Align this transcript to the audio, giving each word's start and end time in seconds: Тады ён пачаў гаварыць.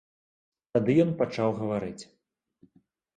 Тады 0.77 0.95
ён 1.03 1.11
пачаў 1.19 1.49
гаварыць. 1.59 2.03